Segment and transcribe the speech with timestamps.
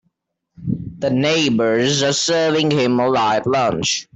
[0.97, 4.07] The neighbors are serving him a light lunch.